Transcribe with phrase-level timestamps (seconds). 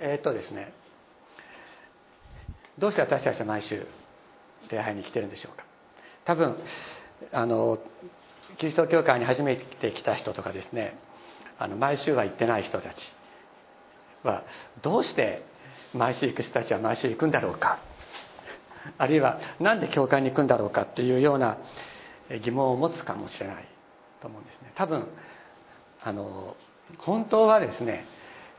[0.00, 0.72] えー、っとですね
[2.78, 3.84] どうして私たちは毎週
[4.70, 5.64] 礼拝に来てるんでしょうか。
[6.24, 6.56] 多分
[7.32, 7.78] あの
[8.58, 10.96] キリスト教会に初めて来た人とかですね
[11.58, 13.12] あの毎週は行ってない人たち
[14.22, 14.44] は
[14.82, 15.42] どうして
[15.94, 17.80] 毎週行く人たちは毎週行くんだろうか。
[18.96, 21.58] あるいは何で教会に行くんだろうかっていうような
[22.42, 23.68] 疑問を持つかもしれない
[24.20, 24.72] と思うんですね。
[24.76, 25.08] 多分
[26.02, 26.56] あの
[26.98, 28.04] 本当はですね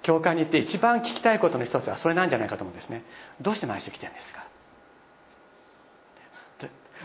[0.02, 3.04] 教会に行って一番聞きたいことの一つはそれなんじゃないかと思うんですね。
[3.42, 4.46] どうして毎週来てるんですか？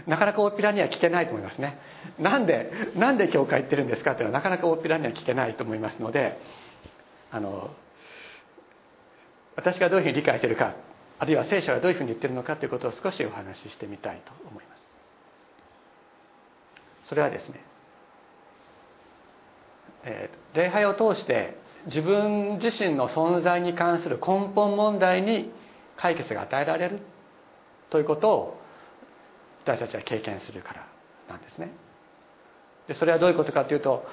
[0.07, 1.79] なかなか大っぴらには聞けないと思いますね。
[2.19, 4.13] なんでなんで教会行ってるんですか？
[4.13, 6.39] っていうのはなかなか大っぴらには聞けないと思いますので
[7.31, 7.71] あの
[9.57, 10.75] 私がどういうふうに理解してるか
[11.19, 14.83] あるいは聖書がどういうふうに言ってるのかということを少しお話ししてみたいと思います。
[17.09, 17.61] それはですね、
[20.05, 21.57] えー、礼拝を通して
[21.87, 25.53] 自分自身の存在に関する根本問題に
[25.97, 27.01] 解決が与えられる
[27.91, 28.61] ということを
[29.65, 30.87] 私たちは経験するから
[31.29, 31.71] なんですね。
[32.89, 34.07] でそれはどういうことかというと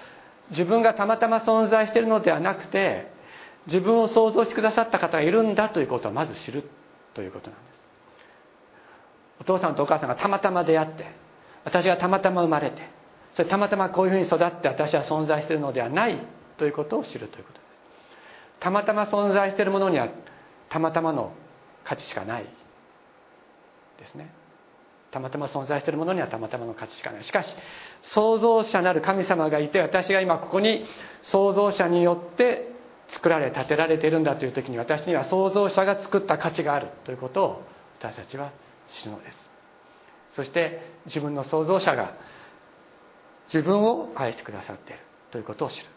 [0.51, 3.11] 自分がたまたま存在しているのではなくて
[3.67, 6.69] 自分を想像してくださった方がいるんだということをまず知る
[7.13, 7.71] ということなんです。
[9.41, 11.05] お父さんとお母さんがたまたま出会って
[11.63, 12.77] 私がたまたま生まれて
[13.35, 16.17] それたまたまこういうふうに育って私は存在しているのではない
[16.57, 17.59] ということを知るということ。
[17.59, 17.60] です
[18.61, 20.07] たまたま存在しているものには
[20.69, 21.33] たまたまの
[21.83, 22.43] 価値しかない
[23.99, 24.33] ですね。
[25.11, 27.23] たまたま存在しているものにはたまたまの価値しかない。
[27.25, 27.53] しかし
[28.03, 30.85] 創造者なる神様がいて私が今ここに
[31.23, 32.71] 創造者によって
[33.09, 37.63] 作られ建てられているんだという時に私には創造者が作った価値があるということを
[37.99, 38.51] 私たちは
[39.01, 39.37] 知るのです。
[40.35, 42.13] そして自分の創造者が
[43.47, 44.99] 自分を愛してくださっている
[45.31, 45.87] ということを知る。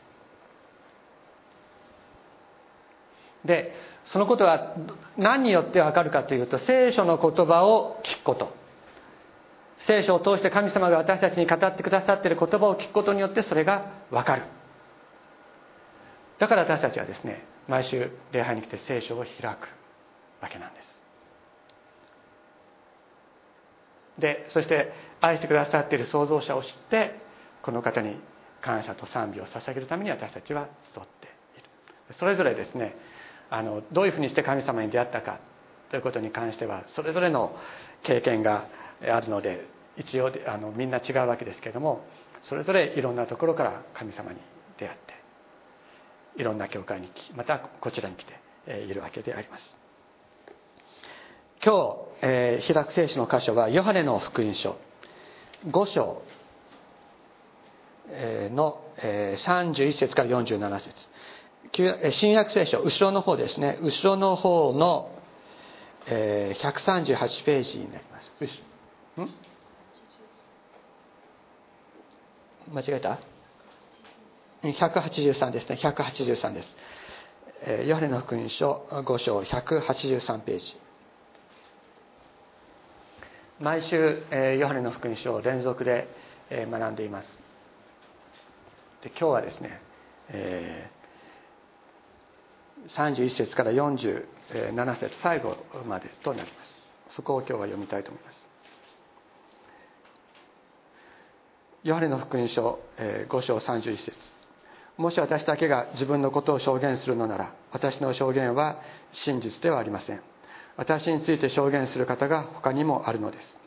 [3.45, 3.73] で
[4.07, 4.75] そのことは
[5.17, 8.65] 何によって分かるかというと聖書の言葉を聞くこと。
[9.87, 14.43] 聖書を通して神様が私たちに語ってくださっている言葉を聞くことによってそれが分かる。
[16.39, 19.69] だから私たちはですね毎週礼拝に来て聖書を開く
[20.41, 20.95] わけなんです。
[24.19, 27.19] でそして愛してくださっている創造者を知って
[27.63, 28.17] この方に
[28.61, 31.27] 感謝と賛美を捧げるために私たちは集って
[31.59, 31.63] い
[32.11, 32.15] る。
[32.19, 32.95] それぞれですね
[33.55, 35.39] あのどういうふうにして神様に出会ったか。
[35.91, 37.55] ということに関してはそれぞれの
[38.03, 38.67] 経験が
[39.01, 39.65] あるので
[39.97, 42.05] 一応あのみんな違うわけですけれども
[42.43, 44.39] それぞれいろんなところから神様に
[44.77, 45.15] 出会って
[46.41, 49.77] いろんな教会に来またこちらに来ているわけであります。
[51.65, 54.77] 今日、えー、開く聖書の箇所はヨハネの福音書。
[55.67, 56.23] 5章
[58.53, 61.09] の31節から47節。
[62.13, 63.79] 新約聖書後ろの方ですね。
[63.83, 65.11] 後ろの方の
[66.07, 68.33] 138ページになります。
[72.73, 73.19] 間違えた
[74.63, 75.77] ？183ですね。
[75.83, 76.77] 183です。
[77.87, 80.77] ヨハネの福音書5章183ページ。
[83.59, 84.23] 毎週
[84.61, 86.07] ヨハネの福音書を連続で
[86.51, 87.29] 学んでいます。
[89.03, 89.81] で今日はですね、
[90.29, 91.04] えー、
[92.89, 94.27] 31節から47
[94.99, 95.57] 節最後
[95.87, 96.65] までとなりま
[97.11, 97.15] す。
[97.17, 98.45] そこを今日は読みたいと思います。
[101.83, 104.13] ヨハネの福音書5章31節。
[104.97, 108.81] もし私だけが自分のことを証言するのなら私の証言は
[109.13, 110.21] 真実ではありません。
[110.77, 113.59] 私について証言する方が他にもあるのです。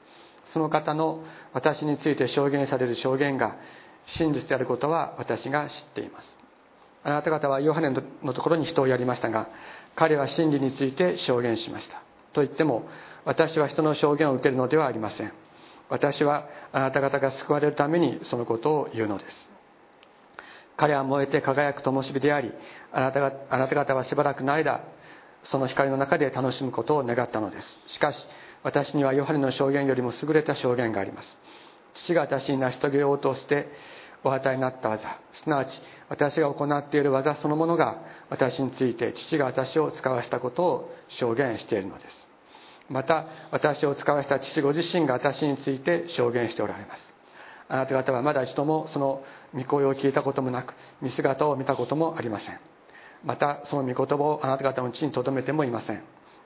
[0.46, 1.24] その方の
[1.54, 3.58] 私について証言される証言が
[4.06, 6.37] 真実であることは私が知っています。
[7.08, 9.48] あなた方はヨハネのところに人をやりましたが
[9.96, 12.04] 彼は真理について証言しました。
[12.34, 12.86] と言っても
[13.24, 15.32] 私は人の証言を受けるのではありません。
[15.88, 19.50] 私はあなた方が救われるためにそのことを言うのです。
[20.76, 22.52] 彼は燃えて輝く灯火であり
[22.92, 24.84] あなたがあなた方はしばらくの間
[25.44, 27.80] その光の中で楽しむことを願ったのです。
[27.86, 28.28] しかし
[28.64, 31.38] 私にはヨハネの証言よりも優れた証言があります。
[31.94, 33.70] 父が私に成し遂げようとして
[34.28, 35.20] お与えになった技。
[35.32, 42.28] すなわち私が行っている技そのものが私について父が私を使わせたことを証言しているのです。
[42.90, 47.14] また私を使わせた父ご自身が私について証言しておられます。
[47.70, 52.60] あなた方はまだ一度もその御声を聞いたこともなく見姿を見たこともありません。
[53.24, 56.04] またその御言葉をあなた方の地に留めてもいません。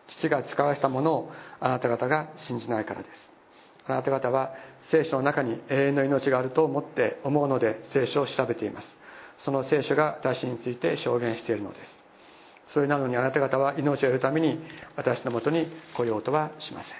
[0.07, 3.30] 父が使わせたものをあなた方が信じないからです。
[3.87, 4.53] あなた方は
[4.89, 8.87] 聖書の中に永遠の命があると思って思うので聖書を調べています。
[9.39, 12.01] その聖書が私について証言しているのです。
[12.67, 14.59] それなのにあなた方は命を得るために
[14.95, 16.93] 私のもとに来ようとはしません。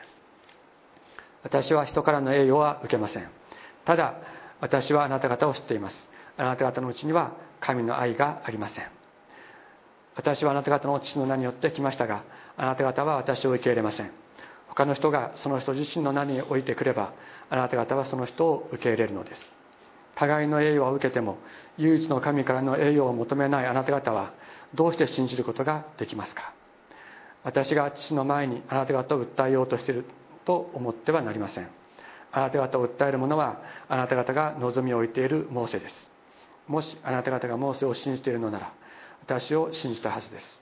[1.44, 3.30] 私は人からの栄誉は受けません。
[3.86, 4.16] ただ
[4.60, 5.96] 私はあなた方を知っています。
[6.38, 8.86] あなた方のうちには神の愛がありません。
[10.16, 12.24] 私はあなた方の父の名によって来ましたが
[12.58, 14.12] あなた方は私を受け入れません。
[14.74, 17.14] 他の人がその人自身の名に置いてくれば
[17.50, 19.42] あなた方はその人を受け入れるのです。
[20.16, 21.38] 互いの栄誉を受けても
[21.78, 24.34] 唯一の神からの栄誉を求めないあなた方は
[24.74, 26.54] どうして信じることができますか？
[27.44, 30.06] 私が父の前にあなた方を訴えようとしている
[30.46, 31.68] と思ってはなりません。
[32.32, 36.12] あなた方を訴える者はあなた方が望みを置いているモーセです。
[36.68, 38.74] もしあなた方がモーセを信じているのなら
[39.22, 40.62] 私を信じたはずです。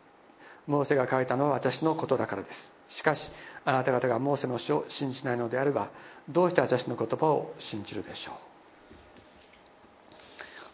[0.66, 2.72] モーセが書いたのは私のことだからです。
[2.98, 3.32] しかし
[3.70, 5.92] あなた方がモーセの書を信じないのであれば
[6.28, 8.36] どうして私の言葉を信じるでしょう？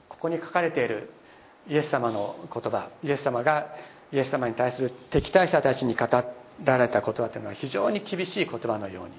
[0.07, 1.11] ここに書かれている
[1.67, 3.67] イエス様の言葉イエス様が
[4.13, 6.07] イエス様に対する敵対者たちに語
[6.63, 9.13] られた言葉というのは非常に厳しい言葉のように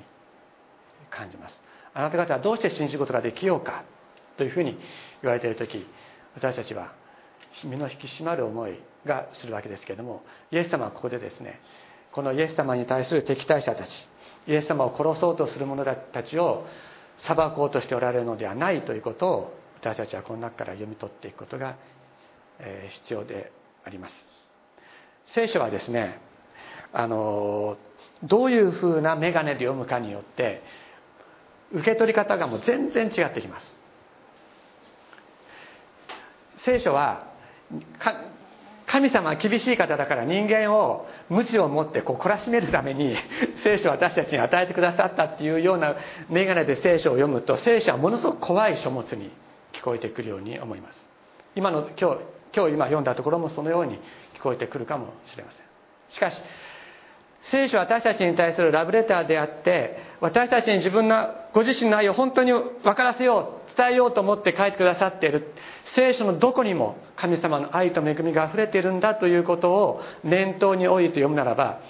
[1.11, 1.61] 感じます。
[1.93, 3.84] あなた方はどうして信じることができようか
[4.38, 4.78] というふうに
[5.23, 5.87] 言われている時
[6.34, 6.93] 私たちは
[7.62, 11.61] 身の引き締まる思いがするわけですけれどもイエス様はここでですね
[12.16, 14.08] このイエス様に対する敵対者たち
[14.46, 16.66] イエス様を殺そうとする者たちを
[17.26, 21.76] 裁こうとしておられるのではないということを私たちはこの中から読み取っていくことが
[23.04, 23.52] 必要で
[23.84, 24.14] あります。
[25.26, 26.18] 聖書はですね
[26.90, 27.76] あの
[28.22, 30.62] どういうふうな眼鏡で読むかによって
[31.72, 33.66] 受け取り方がもう全然違ってきます。
[36.64, 37.26] 聖書は
[38.86, 43.16] 神様は厳しい方だから人間を無知を持ってこう懲らしめるために
[43.64, 45.96] 聖書を私たちに与えてくださったっていうような
[46.30, 49.30] 眼鏡で聖書を読むと聖書はものすごく怖い書物に
[49.72, 51.06] 聞こえてくるように思います。
[51.56, 52.18] 今の今日
[52.54, 53.98] 今日今読んだところもそのように
[54.34, 55.66] 聞こえてくるかもしれません。
[56.10, 56.40] しかし
[57.42, 63.55] 聖書は私たちに対するラブレターであって私たちに自分のご自身の愛を本当に分からせよう。
[63.76, 65.52] 伝えようと思って書いてくださっている。
[65.94, 71.81] 聖書のどこにも神様の愛と恵みがあふれているんだということを念頭に置いて読むならば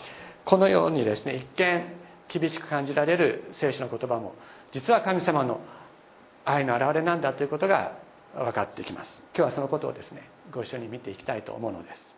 [0.44, 1.84] このようにですね一見
[2.28, 4.34] 厳しく感じられる聖書の言葉も
[4.72, 5.60] 実は神様の
[6.44, 7.98] 愛の表れなんだということが
[8.34, 9.22] 分かってきます。
[9.34, 12.16] 今日はそのことをですねご一緒に見ていきたいと思うのです。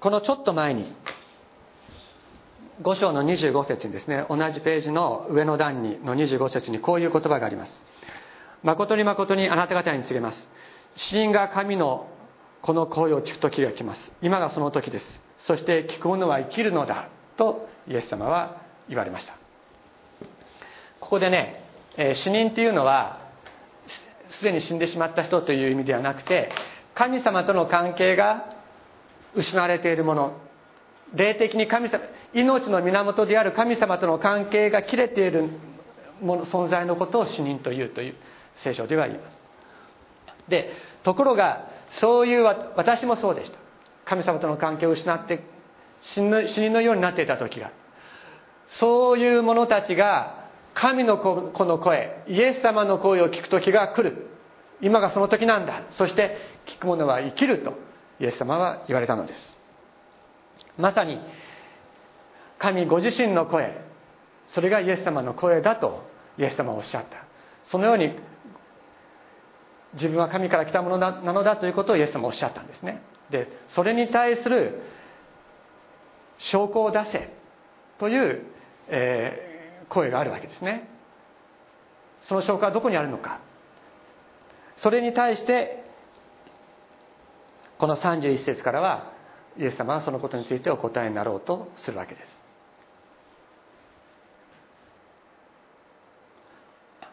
[0.00, 0.96] このちょっと前に
[2.82, 7.72] 5章の25節にですね同じページの上の段にの25節にこういう言葉があります。
[8.62, 10.50] 誠に誠にあなた方に告げます。
[10.96, 12.08] 死人が神の
[12.62, 14.12] この声を聞く時が来ます。
[14.22, 15.22] 今がその時です。
[15.38, 17.08] そして聞く者は生きるのだ。
[17.36, 19.34] とイエス様は言われました。
[21.00, 21.64] ここでね、
[21.96, 23.20] え、死人っていうのは
[24.32, 26.50] すでに死んでしまった人という意味ではなくて
[26.94, 28.54] 神様との関係が
[29.34, 30.36] 失われているもの。
[31.14, 35.48] 霊的に神様命の源である神様との関係が切れている
[36.20, 38.14] もの存在のことを死人というという
[38.62, 39.38] 聖書では言います。
[40.48, 40.72] で
[41.02, 41.68] ところが
[42.00, 43.58] そういう私もそうでした。
[44.04, 45.42] 神様との関係を失って
[46.02, 47.72] 死人のようになっていた時が。
[48.78, 54.28] そういう者たちが神の子の声イエス様の声を聞く時が来る。
[54.80, 55.82] 今がその時なんだ。
[55.92, 57.74] そして聞く者は生きると
[58.20, 59.56] イエス様は言われたのです。
[60.78, 61.20] まさに
[62.60, 63.74] 神ご自身の声
[64.54, 66.04] それがイエス様の声だと
[66.38, 67.24] イエス様はおっしゃった。
[67.70, 68.16] そのように
[69.94, 73.02] 自分は神から来たものなのだということをイエス様はおっしゃったんですね。
[73.30, 74.82] でそれに対する
[76.38, 77.36] 証拠を出せ
[77.98, 78.42] という、
[78.88, 80.88] えー、声があるわけですね。
[82.28, 83.40] その証拠はどこにあるのか。
[84.76, 85.84] それに対して
[87.78, 89.12] この31節からは
[89.58, 92.39] イエス様はそのことについてお答えになろうとするわけです。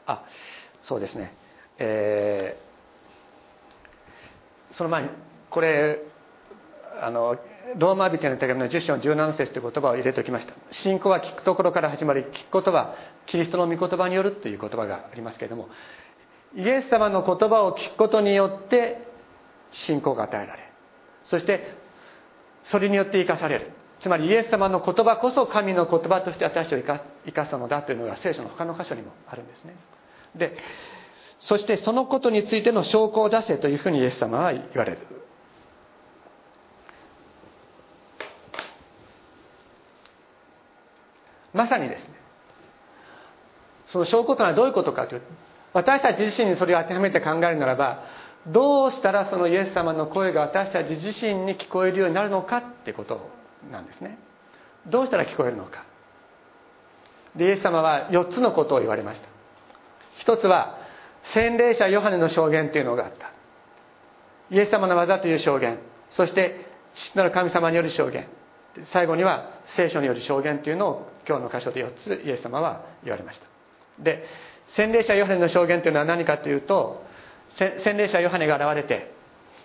[0.08, 0.24] あ
[0.82, 1.34] そうですね。
[1.78, 5.10] えー、その前に
[5.50, 6.02] これ
[7.02, 7.38] あの
[7.76, 10.54] ローマ人の手紙の10章17節という言葉を入れておきました。
[10.72, 12.96] 信仰は聞くところから始まり聞くことは
[13.26, 15.68] キリストの御言葉によるという言葉がありますけれども
[16.56, 19.06] イエス様の言葉を聞くことによって
[19.72, 20.72] 信仰が与えられ
[21.26, 21.76] そして
[22.64, 23.72] それによって生かされる。
[24.02, 29.76] つまりイエス様の言葉こそ神の言葉として私を生か生かすのだというのが聖書の他の箇所にもあるんですね。
[30.38, 30.58] で
[31.40, 35.00] そしてそのことについての証拠を出せというふうにイエス様は言われる。
[41.54, 42.14] まさにですね
[43.88, 45.28] その証拠というのはどういうことかというと
[45.74, 48.04] 私たち自身にそれを当てはめて考えるならば
[48.48, 53.30] どうしたらそのイエス様の声が私たち自身に聞こえるようになるのかってこと
[53.72, 54.18] なんですね。
[54.88, 55.86] どうしたら聞こえるのか。
[57.36, 59.37] でイエス様は4つのことを言われました。
[60.18, 60.78] 一つは
[61.34, 63.32] 洗礼者ヨハネの証言というのがあった。
[64.50, 65.80] イエス様の技という証言。
[66.12, 68.28] そして父なる神様による証言。
[68.86, 73.48] 最後には聖書による証言というのを今日の箇所で4つイエス様は言われました。
[74.04, 74.24] で
[74.76, 77.04] 洗礼者ヨハネの証言というのは何かというと
[77.58, 79.12] 洗礼者ヨハネが現れて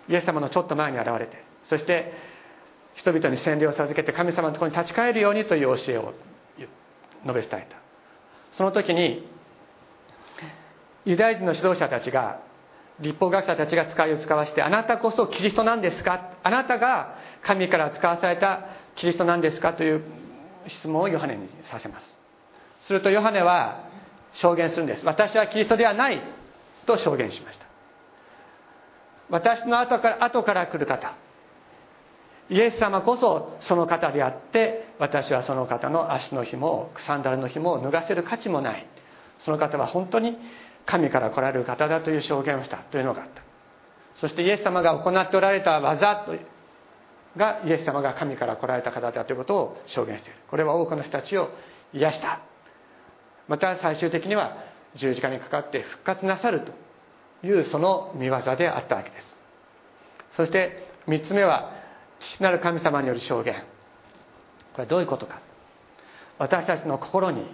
[0.08, 2.12] イエス様のちょっと前に現れてそして
[2.94, 6.14] 人々に洗礼を授けて神様のところに立ち返るようにという教えを
[7.26, 7.76] 述べ伝えた。
[8.52, 9.26] その時に
[11.04, 12.40] ユダヤ人の指導者たちが
[13.00, 16.30] 立法学者たちが使いを使わしてあなたこそキリストなんですか？
[16.42, 19.72] あなたが神から使わされたキリストなんですか？
[19.72, 20.02] という
[20.68, 22.06] 質問をヨハネにさせます。
[22.86, 23.88] するとヨハネは
[24.34, 25.04] 証言するんです。
[25.04, 26.20] 私はキリストではない
[26.86, 27.66] と証言しました。
[29.30, 31.16] 私の後から後から来る方。
[32.50, 38.86] イエス様こそその方であって私はその方の足の紐をサンダルの紐を脱がせる価値もない。
[39.44, 40.36] その方は本当に
[40.86, 43.42] 神から来られる方だという証言をしたというのがあった。
[44.16, 46.26] そしてイエス様が行っておられた技
[47.36, 50.38] がイエス様が神から来られた方だということを証言している。
[50.50, 51.50] これは多くの人たちを
[51.92, 52.40] 癒した。
[53.48, 54.56] また最終的には
[54.96, 59.26] 十字架にかかって復活なさるというその見業であったわけです。
[60.36, 61.72] そして3つ目は
[62.20, 63.54] 父なる神様による証言。
[64.72, 65.40] これはどういうことか。
[66.38, 67.46] 私たちの心に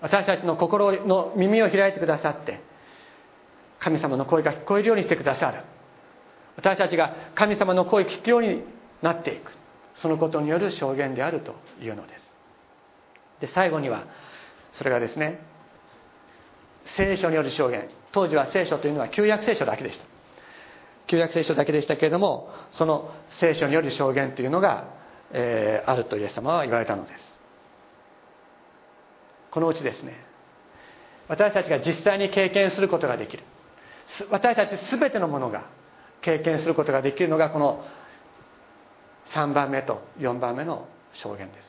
[0.00, 2.60] 私たちの心の耳を開いてくださって
[3.82, 5.64] 神様の声が聞こえるようにしてくださる。
[6.56, 8.62] 私たちが神様の声を聞くように
[9.02, 9.50] なっていく。
[9.96, 12.22] そのことによる証言であるというのです。
[13.40, 14.04] で最後には
[14.74, 15.40] それがですね
[16.96, 17.88] 聖書による証言。
[18.12, 20.04] 当時は聖書というのは旧約聖書だけでした。
[21.08, 23.10] 旧約聖書だけでしたけれどもその
[23.40, 24.94] 聖書による証言というのが、
[25.32, 27.24] えー、あるとイエス様は言われたのです。
[29.50, 30.14] このうちですね
[31.26, 33.42] 私たちが実際に経験することができる。
[34.30, 35.64] 私たち全てのものが
[36.20, 37.84] 経験することができるのがこの
[39.34, 41.68] 3番目と4番目の証言です。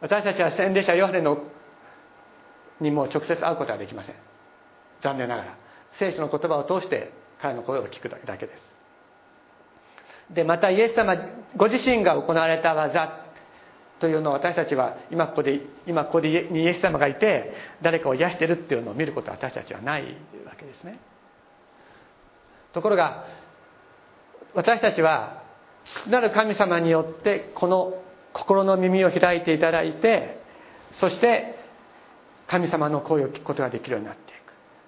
[0.00, 1.44] 私たちは洗礼者ヨハネの
[2.80, 4.14] にも直接会うことはできません。
[5.02, 5.58] 残念ながら
[5.98, 10.34] 聖書の言葉を通して彼の声を聞くだけです。
[10.34, 11.16] でまたイエス様
[11.56, 13.24] ご自身が行われた技
[14.00, 20.02] というのを私たちは今ここで今ここにイエス様がいて誰かを癒してるっていうのを見ることは私たちはない
[20.44, 20.98] わけですね。
[22.76, 23.24] ところが
[24.54, 25.42] 私たちは
[26.02, 27.94] 父なる神様によってこの
[28.34, 30.42] 心の耳を開いていただいて
[30.92, 31.58] そして
[32.46, 34.34] 神様の声を聞くことができるようになってい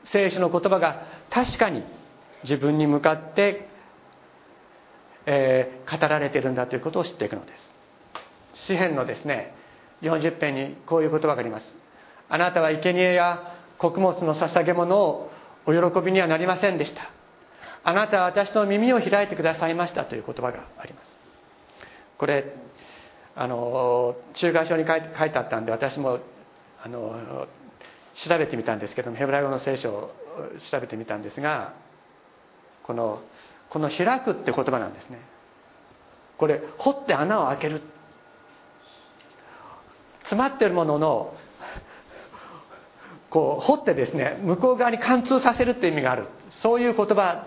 [0.04, 0.08] く。
[0.10, 1.82] 聖書の言葉が確かに
[2.42, 3.68] 自分に向かって、
[5.24, 7.56] えー、語られているんだということを知っていくので
[8.54, 8.66] す。
[8.66, 9.54] 詩篇のですね
[10.02, 11.64] 40編にこういう言葉があります
[12.28, 15.30] あなたは生贄や穀物の捧げ物を
[15.66, 17.17] お喜びにはなりませんでした。
[17.84, 21.06] あなたは私の耳を開いてくださいましたという言葉があります。
[22.18, 22.52] これ
[23.36, 26.18] あの中華書に書いてあったんで私も
[26.82, 27.46] あの
[28.26, 30.12] 調べてみたんですけどもヘブライ語の聖書を
[30.70, 31.74] 調べてみたんですが
[32.82, 33.22] この
[33.70, 35.20] この開くって言葉なんですね。
[36.36, 37.82] これ掘って穴を開ける。
[40.22, 41.34] 詰まってるものの
[43.30, 46.26] こう掘ってですね向こう側に貫通させるって意味がある。
[46.62, 47.46] そういう言葉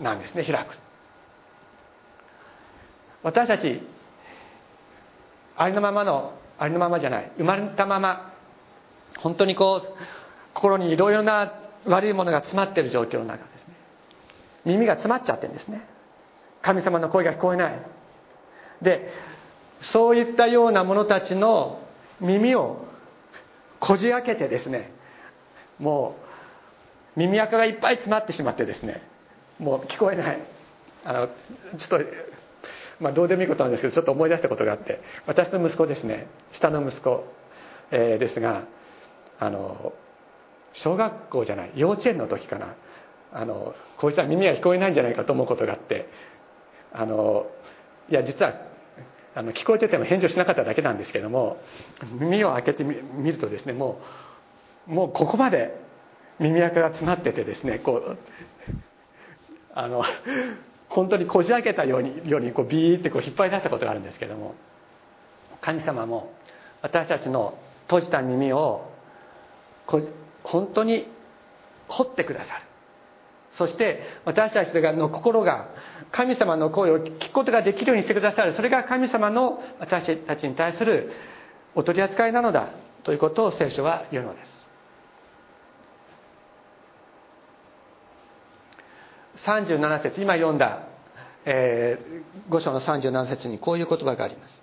[0.00, 0.78] なんですね開く。
[3.22, 3.80] 私たち
[5.56, 8.32] ありのままのありのままじゃない生まれたまま
[9.18, 9.88] 本当にこう
[10.54, 11.52] 心にいろいろな
[11.86, 13.74] 悪いものが詰まってる状況の中ですね。
[14.64, 15.86] 耳が詰まっちゃってるんですね。
[16.62, 17.82] 神様の声が聞こえない。
[18.82, 19.10] で
[19.82, 21.82] そういったような者たちの
[22.20, 22.84] 耳を
[23.78, 24.92] こじ開けてですね
[25.78, 26.16] も
[27.16, 29.02] う耳垢がいっぱい詰まってしまってですね
[29.60, 30.38] もう聞こえない。
[31.04, 31.98] あのちょっと
[32.98, 35.00] まあどうでもいいことなんですけどちょっと思い出したことがあって。
[35.26, 36.26] 私の息子ですね。
[36.52, 37.24] 下の息子、
[37.90, 38.64] えー、ですが
[39.38, 39.92] あの
[40.72, 42.74] 小学校じゃない幼稚園の時かな。
[43.32, 46.08] あのこいつは耳が聞こえないんじゃないかと思うことがあって。
[46.92, 47.46] あの
[48.08, 48.54] いや実は
[49.34, 51.58] あの聞こえてても返事をしなかっただけなんですけども
[52.18, 52.94] 耳を開けてみ
[53.30, 54.00] るとですねも
[54.88, 55.70] うもうここまで
[56.40, 58.18] 耳垢が詰まっててですねこう
[59.74, 60.04] あの
[60.88, 64.54] 本当にこじ開けたようにようにこうビーってこう引っ張り出したことがあるんですけども
[65.60, 66.32] 神様も
[66.82, 68.90] 私たちの閉じた耳を
[69.86, 70.00] こ
[70.42, 71.06] 本当に
[71.88, 72.62] 掘ってくださる。
[73.52, 75.68] そして私たちの心が
[76.12, 78.54] 神様の声を聞くことができるようにしてくださる。
[78.54, 81.10] それが神様の私たちに対する
[81.74, 82.68] お取り扱いなのだ
[83.02, 84.59] ということを聖書は言うのです。
[89.44, 90.88] 37節今読んだ、
[91.44, 94.60] えー、5章の37節にこういう言葉があります。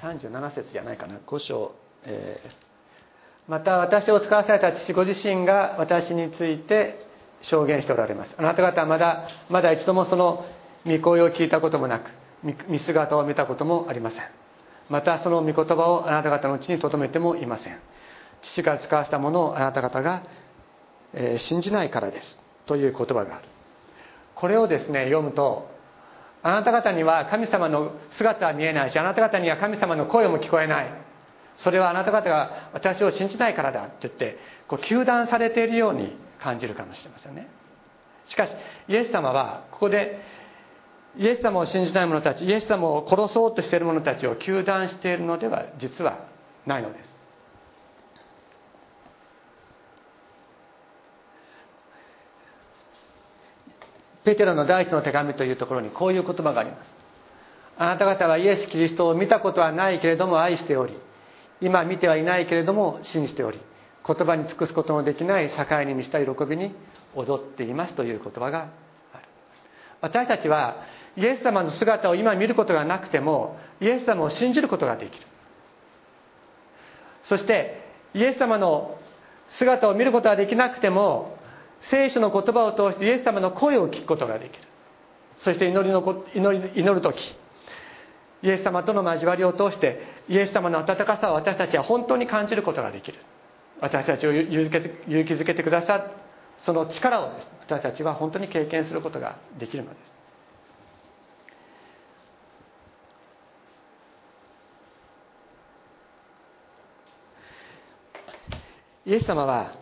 [0.00, 1.16] 37節じゃないかな。
[1.26, 2.50] 5章、えー、
[3.50, 7.06] また私を使わされた父ご自身が私について
[7.42, 8.34] 証言しておられます。
[8.38, 10.44] あなた方はまだまだ一度もその
[10.84, 12.10] 御声を聞いたこともなく
[12.68, 14.20] 見姿を見たこともありません。
[14.88, 17.78] またその御言葉をあなた方のうちに留めてもいません。
[18.42, 20.22] 父が使わせたものをあなた方が、
[21.12, 22.38] え、信じないからです。
[22.66, 23.44] という言葉がある。
[24.34, 25.68] これをですね読むと
[26.42, 30.92] あなた方には神様の姿は見えないしあなた方には神様の声も聞こえない。
[31.58, 34.38] それはあなた方が私を信じないからだって言って
[34.68, 37.48] こう糾弾されているように感じるかもしれませんね。
[38.28, 38.50] しかし
[38.88, 40.20] イエス様はここで
[41.16, 46.26] イエス様を信じない者たちイエス様を殺そうとしている者たちを糾弾しているのでは実は
[46.66, 47.15] ないのです。
[54.26, 56.90] ペテロの第一の手紙というところにこういう言葉があります。
[57.78, 60.98] あなた方はイエス・キリストを見たことはないけれども愛しており
[61.60, 63.60] 今見てはいないけれども信じており
[64.04, 66.74] 言葉に尽くすことのできない境に満ちた喜びに
[67.14, 68.70] 踊っていますという言葉が
[69.12, 69.24] ある。
[70.00, 70.82] 私たちは
[71.16, 75.24] イエス様の姿を今見ることがなくてもイエス様を信じることができる。
[77.22, 77.80] そして
[78.12, 78.98] イエス様の
[79.58, 81.35] 姿を見ることはできなくても
[81.82, 84.64] 聖書の言葉を通してイエス様の声を聞くことができる。
[85.40, 87.36] そして祈りの祈り祈る時
[88.42, 93.18] イエス様との交わりを通してイエス様の温かさを私たちは本当に感じることができる。
[93.80, 96.04] 私たちを勇気づけてくださる
[96.64, 100.16] その力を私たちは本当に経験することができるのです。
[109.06, 109.72] イエス様は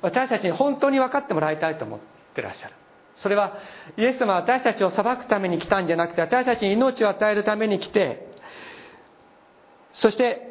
[0.00, 2.00] 私たちに本当に分かってもらいたいと思っ
[2.34, 2.74] てらっしゃる。
[3.16, 3.58] それは
[3.96, 8.26] イエス様は私たちを裁くために来たんじゃなくて私たちに命を与えるために来て
[9.92, 10.50] そして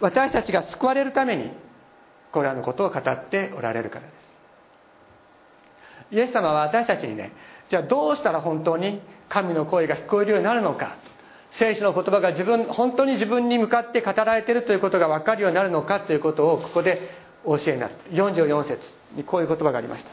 [0.00, 1.50] 私たちが救われるために
[2.32, 4.12] これらのことを語っておられるからで
[6.10, 6.14] す。
[6.14, 7.32] イエス様は私たちにね
[7.70, 10.96] じゃあどうしたら本当に神の声が聞こえるようになるのか。
[11.56, 17.08] 聖書の言葉が自分本当に自分に向かって語られているということが分かるようになるのかということをここで
[17.44, 17.94] 教えになる。
[18.10, 18.80] 44節
[19.14, 20.10] にこういう言葉がありました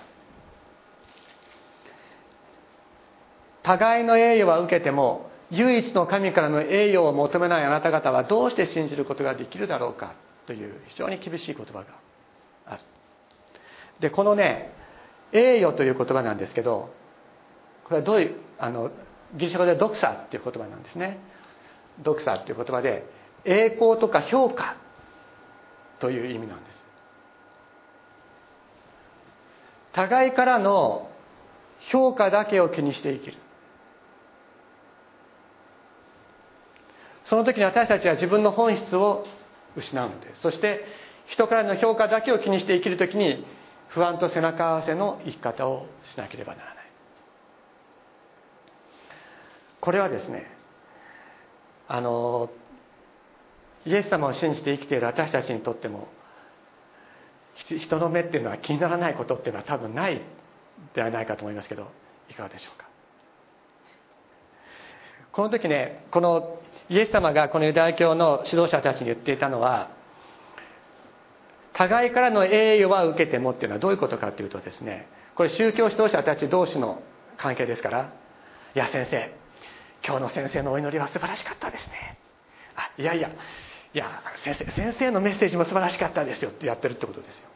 [3.64, 10.16] 互いの栄誉は受けても唯一の神からの栄誉を求めないあなた方はどうして信じることができるだろうか
[10.48, 11.86] という非常に厳しい言葉が
[12.66, 12.84] ある。
[14.00, 14.74] でこのね
[15.32, 16.94] 栄誉という言葉なんですけど
[17.84, 18.92] これはどういうあの
[19.36, 21.20] ギリシャ語でドクサっていう言葉なんですね。
[22.02, 23.06] ドクサっていう言葉で
[23.46, 24.78] 栄光とか評価
[26.00, 26.81] という意味なんです。
[29.94, 31.10] 互いからの
[31.92, 33.38] 評価だけを気にして生きる。
[37.26, 39.26] その時に私たちは自分の本質を
[39.78, 40.84] 失うのですそして
[41.28, 43.46] 人からの評価だけを気にして生きる時に
[43.88, 46.92] 不安と背中合わせの生き方をしなければならない。
[49.80, 50.46] これはですね
[51.88, 52.50] あの
[53.86, 56.08] イエス様を信じて生きている私たちにとっても
[57.66, 60.22] 人の目っていうのは気にならないことっていうのは多分ない
[60.96, 61.92] ではないかと思いますけど
[62.30, 62.88] いかがでしょうか？
[65.32, 69.92] この時ねこのイエス様がこのユダヤ教の指導者たちに言っていたのは
[71.74, 77.02] 互いからの栄誉は受けてもっていうのはどういうことかというとですねこれ宗教指導者たち同士の
[77.38, 78.14] 関係ですから
[78.76, 79.34] 「いや先生
[80.06, 82.18] 今日の先生のお祈りは素晴らしかったですね」
[82.76, 83.30] あいやいや
[83.94, 87.48] いや先生先生のメッセージも素晴らしかったですよってやってるってことですよ。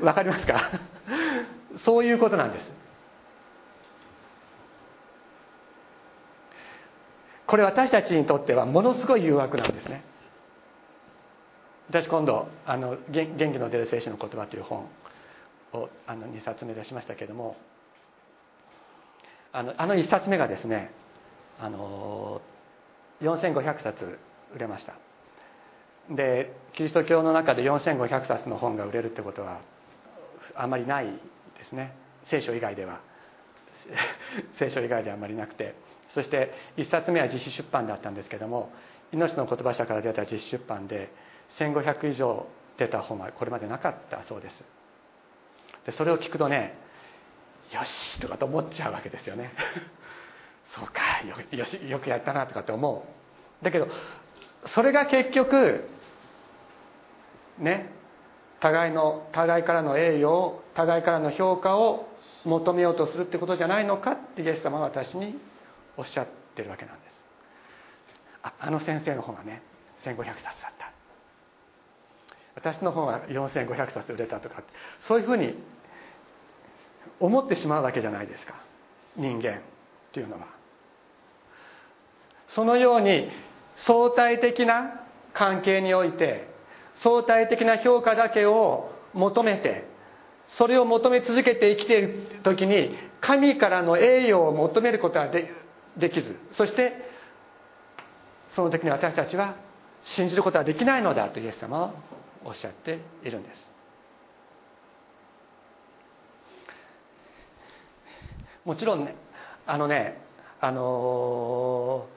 [0.02, 0.70] わかりますか？
[1.84, 2.72] そういうことなんです。
[7.46, 10.02] これ私たちにとってはものすごい誘惑なんですね。
[11.88, 14.88] 私今度あの「元気の出る聖書の言葉」という本
[15.72, 17.56] をあの2冊目出しましたけれども
[19.52, 20.90] あのあの1冊目がですね
[21.60, 22.40] あの
[23.20, 24.18] 4500冊
[24.54, 24.94] 売れました。
[26.10, 29.60] でキリスト教の中で4500冊の本が売れるってことは
[30.54, 31.12] あまりないで
[31.68, 31.94] すね。
[32.28, 33.00] 聖書以外では。
[34.58, 35.74] 聖書以外ではあまりなくて。
[36.10, 38.72] そして1冊目は自費出版だったんですけども
[39.12, 41.10] 命の言葉社から出た自費出版で
[41.58, 42.46] 1500以上
[42.78, 44.64] 出た本はこれまでなかったそうです。
[45.86, 46.78] でそれを聞くとね
[47.72, 49.52] よしとかと思っちゃうわけですよね。
[50.74, 51.20] そうか
[51.56, 53.06] よしよくやったなとかって思
[53.62, 53.64] う。
[53.64, 53.88] だけど
[54.66, 55.88] それが結局
[57.58, 57.90] ね
[58.60, 62.08] 互いの互いからの栄誉を互いからの評価を
[62.44, 65.36] 求めようとするってことじゃないのかってイエス様は私に
[65.96, 67.16] おっしゃってるわけなんです。
[68.42, 69.62] ああの先生の本はね
[70.04, 70.92] 1500冊だった。
[72.54, 74.62] 私の本は4500冊売れたとか
[75.00, 75.54] そういうふうに
[77.20, 78.54] 思ってしまうわけじゃないですか。
[79.16, 79.60] 人間っ
[80.12, 80.46] ていうのは。
[82.48, 83.28] そのように
[83.86, 85.02] 相対的な
[85.34, 86.48] 関係において
[87.02, 89.88] 相対的な評価だけを求めて
[90.58, 95.50] それを求め続けて生きている時に神からの栄誉を求めることはで
[95.96, 96.36] できず。
[96.56, 96.92] そして
[98.54, 99.56] その時に私たちは
[100.04, 101.94] 信じることはできないのだとイエス様は
[102.44, 103.66] おっしゃっているんです。
[108.64, 109.14] もちろんね
[109.66, 110.20] あのね
[110.60, 112.08] あの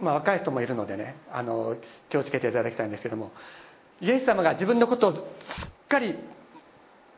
[0.00, 1.76] まあ、若い人もいるのでねあの
[2.10, 3.32] 気をつけていただきたいんですけども
[4.00, 5.22] イエス様が自分のことをすっ
[5.88, 6.14] かり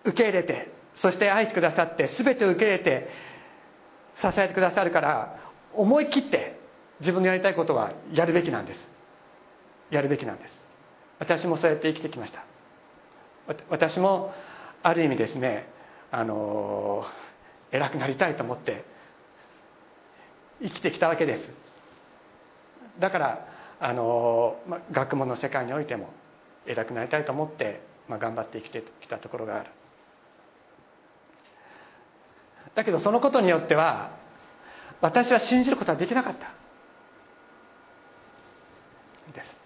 [0.04, 3.08] 受け入れてそして愛してくださって全てを受け入れて
[4.20, 5.38] 支えてくださるから
[5.74, 6.58] 思い切って
[7.00, 8.78] 自分のやりたいことはやるべきなんです。
[9.90, 10.52] やるべきなんです。
[11.20, 12.44] 私もそうやって生きてきました。
[13.70, 14.32] 私も
[14.82, 15.66] ある意味ですね
[16.10, 17.04] あの
[17.72, 18.84] 偉くなりたいと思って
[20.60, 21.67] 生きてきたわけです。
[22.98, 23.46] だから
[23.80, 26.10] あの、ま、学問の世界においても
[26.66, 29.70] 偉くなりたいと思って、まあ、頑張って生きてきたところがある。
[32.74, 34.16] だけどそのことによっては
[35.00, 36.46] 私は信じることはできなかった。
[39.32, 39.56] です。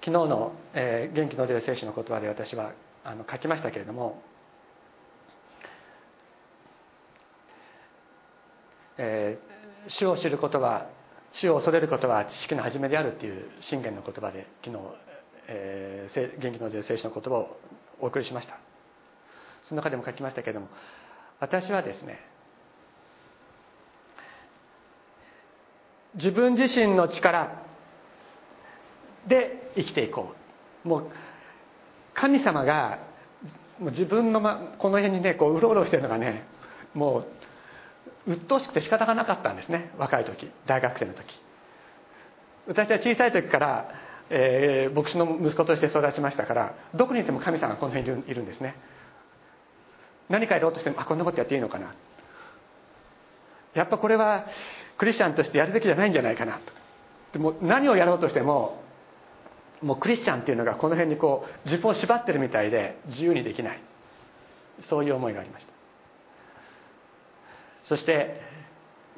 [0.00, 2.72] 昨日の、えー、元気の出る聖書の言葉で私は
[3.04, 4.22] あの書きましたけれども、
[8.96, 9.53] えー、
[9.88, 10.88] 主を知ることは
[11.32, 14.82] 主を恐れることは知識の始めであるっていう信玄の言葉で昨日、
[15.48, 17.58] えー、元気の出る聖書の言葉を
[18.00, 18.58] お送りしました。
[19.68, 20.68] その中でも書きましたけれども
[21.40, 22.20] 私はですね
[26.14, 27.62] 自分自身の力
[29.26, 30.34] で生きていこ
[30.84, 30.88] う。
[30.88, 31.10] もう
[32.14, 32.98] 神様が
[33.80, 36.46] もう自分の、ま、この辺にねこううろうろしてるのがね
[36.92, 37.26] もう
[38.26, 39.90] 鬱陶しくて仕方がなかったんですね。
[39.98, 41.24] 若い時大学生の時。
[42.66, 43.88] 私は小さい時から、
[44.30, 48.76] えー、牧師の息子として育ちましたからどこにいても神様がこの辺にいるんですね。
[50.28, 51.94] 何かやろうとしてもあこんなことやっていいのかな。
[53.74, 54.46] やっぱこれは
[54.96, 56.58] クリスチャンとしてやるべきじゃないんじゃないかな。
[56.58, 56.72] と
[57.34, 58.82] でも何をやろうとしても
[59.82, 63.80] もうクリスチャンっていうのがこの辺にこう自分を縛ってるみたいで自由にできない。
[64.88, 65.73] そういう思いがありました。
[67.84, 68.40] そして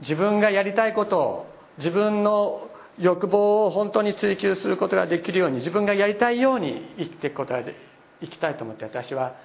[0.01, 1.47] 自分がやりたいことを
[1.79, 7.75] 自分の欲望を本当に追求することができるように自分がやりたいように生きていくことがで
[8.21, 9.37] 生きたいと思って私は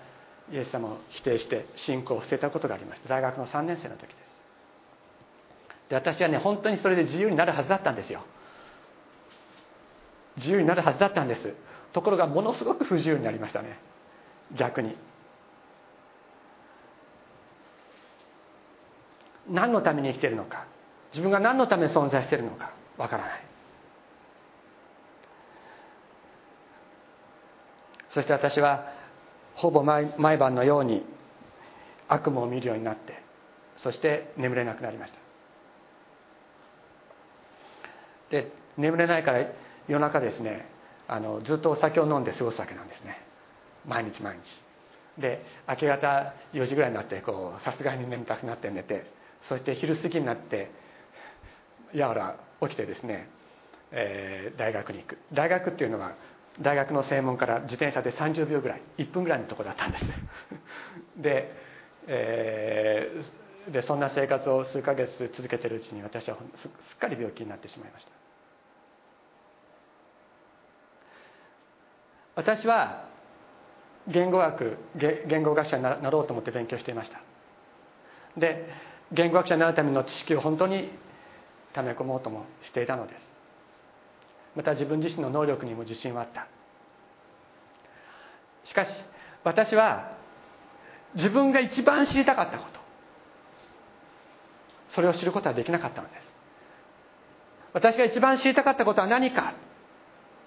[0.52, 3.10] イエス様を否定して信仰を捨てたことがありました。
[3.10, 4.16] 大学の3年生の時です。
[5.90, 8.24] で私はね本当にそれで自由になるはずだったんですよ。
[10.38, 11.54] 自由になるはずだったんです。
[11.94, 13.78] ところがものすごく不自由になりましたね。
[14.58, 14.96] 逆に。
[19.52, 20.66] 何のために生きているのか。
[21.12, 22.72] 自分が何のために存在しているのか。
[22.98, 23.52] わからない。
[28.14, 28.86] そして私は
[29.56, 31.06] ほぼ毎毎晩のように
[32.08, 33.22] 悪夢を見るようになって
[33.78, 35.20] そして眠れなくなりました。
[38.32, 39.46] で眠れないから
[39.88, 40.66] 夜中ですね
[41.08, 43.18] あのずっとお酒を飲んで過ごすわけなんですね。
[43.88, 44.42] 毎日毎日。
[45.22, 47.22] で明け方4時ぐらいになって
[47.64, 49.06] さすがに眠たくなって寝て
[49.50, 50.72] そして昼過ぎになって
[51.94, 53.30] やわら起きてですね、
[53.92, 55.18] えー、大学に行く。
[55.34, 56.16] 大学っていうのは
[56.60, 60.04] 大学の正門から自転車で30秒ぐらい1分ぐらいのとこだったんです。
[61.18, 61.52] で,、
[62.08, 68.12] えー、でそんな生活を数ヶ月続けてるうちに私はすっかり病気になってしまいました。
[72.36, 73.10] 私は
[74.08, 77.22] 言語学言語学者になろうと思って勉強していました。
[78.38, 78.70] で
[79.12, 80.90] 言語学者になるための知識を本当に
[81.74, 83.32] 溜め込もうともしていたのです。
[84.56, 86.48] また自分自身の能力にも自信はあった。
[88.66, 88.90] しかし
[89.44, 90.18] 私は
[91.16, 92.80] 自分が一番知りたかったこと。
[94.90, 96.28] それを知ることはできなかったのです。
[97.74, 99.54] 私が一番知りたかったことは何か。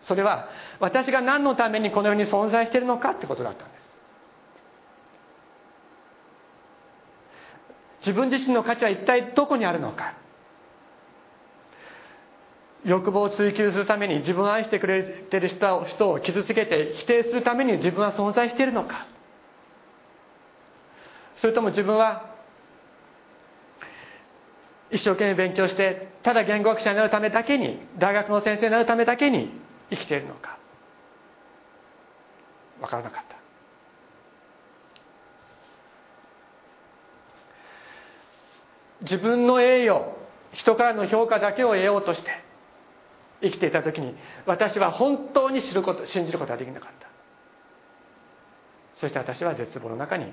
[0.02, 0.48] それは
[0.80, 3.83] 私が何のためにこの世に存在しているのかってことだったんです。
[8.04, 10.14] 自分自身の価値は一体どこにあるのか。
[12.84, 19.06] 欲望を追求するために自分を愛してくれてる人を傷つけて否定するために自分は存在しているのか。
[21.36, 22.34] それとも自分は
[24.90, 29.50] 一生懸命勉強してただ言語学者になるためだけに大学の先生になるためだけに
[29.90, 30.58] 生きているのか。
[32.80, 33.33] 分からなかった。
[39.04, 40.16] 自分の栄誉
[40.52, 42.30] 人からの評価だけを得ようとして
[43.42, 47.08] 生きていた時に私は本当に知ること信じることができなかった。
[48.94, 50.32] そして私は絶望の中に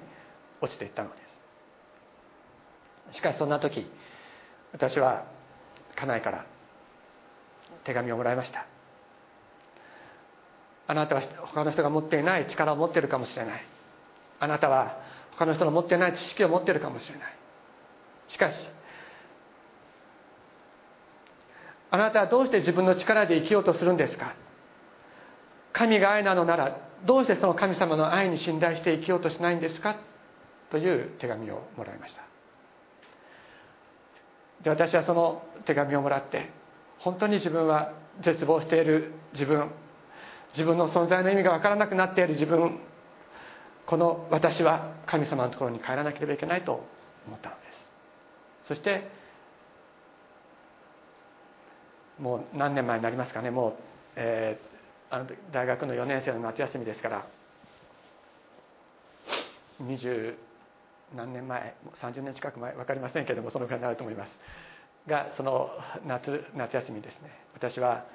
[0.61, 1.15] 落ちていったので
[3.11, 3.17] す。
[3.17, 3.91] しかしそんな時
[4.71, 5.25] 私は
[5.95, 6.45] 家内から
[7.83, 8.65] 手紙をもらいました。
[10.87, 13.65] あなたは他の人が持っていない力を持っているかもしれない。
[14.39, 14.97] あなたは
[15.31, 17.40] 他の人の持っていない知識を持っているかもしれない。
[18.31, 18.55] しかし
[21.89, 24.33] あなたはどうして自分の力で生きようとするんですか？
[25.73, 29.97] 神が愛なのならどうしてその神様の愛に信頼して生きようとしないんですか？
[30.69, 32.21] という手紙をもらいました。
[34.63, 36.49] で私はその手紙をもらって
[36.99, 39.69] 本当に自分は絶望している自分
[40.53, 42.79] 自分の存在の意味が分からなくなっている自分
[43.85, 46.85] この私は神様のところに帰らなければいけないと
[47.27, 47.70] 思ったのです。
[48.71, 49.05] そして
[52.17, 53.51] もう何年前になりますかね。
[53.51, 53.73] もう、
[54.15, 57.27] えー、あの大学の4年生の夏休みですから
[59.83, 60.35] 20
[61.17, 64.29] 何年前30年近く前分かりませんけどもそのくらいになると思います。
[65.05, 65.71] がその
[66.07, 67.29] 夏夏休みですね。
[67.53, 68.05] 私は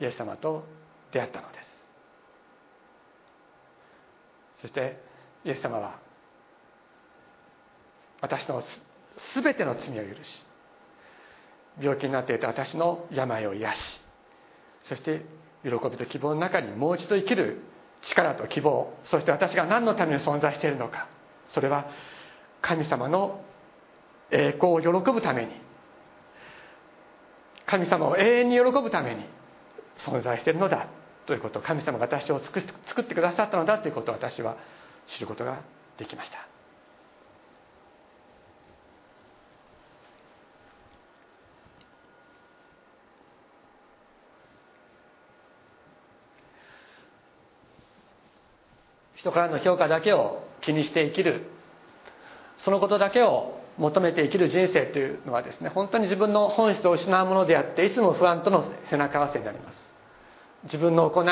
[0.00, 0.64] イエス様と
[1.12, 1.58] 出会ったので
[4.58, 4.62] す。
[4.62, 5.00] そして
[5.44, 6.00] イエス様は
[8.20, 8.60] 私の
[9.34, 10.18] 全ての罪を許し
[11.80, 13.78] 病気になっていた私の病を癒し
[14.88, 15.24] そして
[15.62, 17.62] 喜びと希望の中にもう一度生きる
[18.08, 21.08] 力と希望そして私が何のために存在しているのか
[21.54, 21.86] それは
[22.60, 23.44] 神様の
[24.30, 25.50] 栄光を喜ぶために
[27.66, 29.24] 神様を永遠に喜ぶために
[30.06, 30.88] 存在しているのだ
[31.26, 34.56] ということ神様が私を作ってくださったのだということを私は
[35.14, 35.62] 知ることが
[35.98, 36.51] できました。
[49.22, 51.46] 人からの評価だけを気にして生きる。
[52.58, 59.78] そのことだけを求めて生きる人生というのはですね本当に自分の本質を失うものであっていつも不安との背中合わせになります。
[60.64, 61.26] 自分の行い。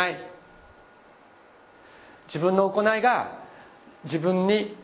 [2.28, 3.40] 自分の行いが
[4.04, 4.76] 自分に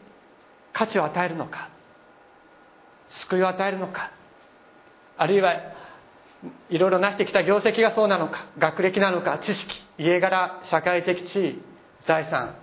[0.72, 1.70] 価値を与えるのか
[3.08, 4.10] 救いを与えるのか
[5.16, 5.54] あるいは
[6.68, 11.62] いろいろなしてきた業績がそうなのか学歴なのか知識家柄社会的地位
[12.04, 12.56] 財産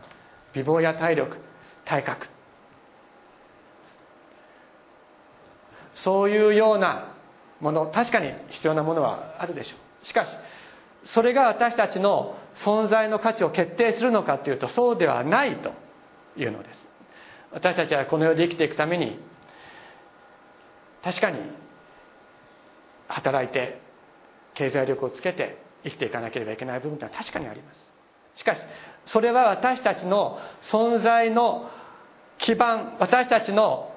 [0.54, 1.38] 美貌や体力
[1.86, 2.28] 体格。
[5.96, 7.16] そういうような
[7.60, 10.06] もの確かに必要なものはあるでしょう。
[10.06, 10.30] しかし
[11.06, 12.36] それが私たちの
[12.66, 15.72] 存在の価値を決定するのかというとそうではないと
[16.38, 16.88] いうのです。
[17.52, 19.20] 私たちはこの世で生きていくために
[21.04, 21.40] 確かに
[23.08, 23.80] 働いて
[24.56, 28.40] 経済力をつけて生きていかなければいけない部分というのは確かにあります。
[28.40, 28.60] しかし
[29.08, 30.40] それは私たちの
[30.72, 31.70] 存在の
[32.38, 33.92] 基盤私たちの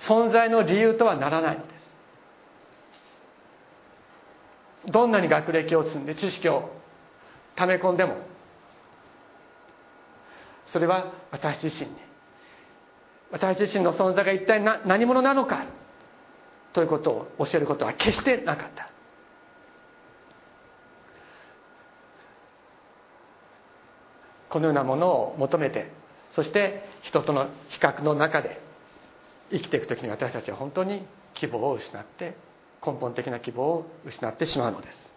[0.00, 1.74] 存在の理由とはならないので
[4.86, 4.92] す。
[4.92, 6.70] どんなに学歴を積んで知識を
[7.56, 8.16] 溜め込んでも
[10.68, 11.96] それは私自身に
[13.30, 15.66] 私自身の存在が一体何者なのか
[16.72, 18.90] ということを教えることは決してなかった。
[24.50, 25.90] このようなものを求めて
[26.30, 28.60] そして人との比較の中で
[29.50, 32.36] 生きていく時に私たちは本当に希望を失って
[32.84, 35.08] 根本的な希望を失ってしまうのです。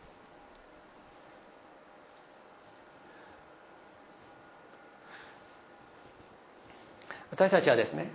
[7.31, 8.11] 私たちはですね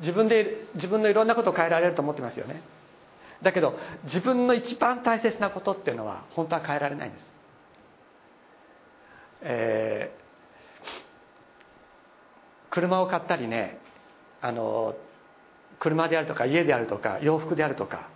[0.00, 2.62] 自分で自分のいろんなことを変えられると思ってますよね。
[3.42, 3.74] だけど
[4.04, 7.24] 自分の一番大切なことっていうのは本当は変えられないんです、
[9.42, 13.78] えー、車を買ったりね
[14.40, 14.94] あの
[15.78, 18.08] 車であるとか家であるとか洋服であるとか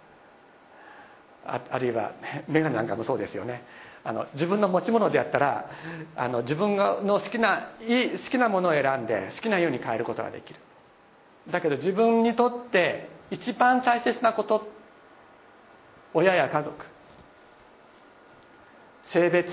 [1.44, 2.12] ああるいは
[2.48, 3.62] 眼鏡なんかもそうですよね。
[4.02, 5.70] あの自分の持ち物であったら
[6.14, 10.60] あの自分の好きないい好きなものを選んで好きなように変えることができる。
[11.50, 14.68] だけど自分にとって一番大切なこと
[16.16, 16.74] 親や家族。
[19.12, 19.48] 性別。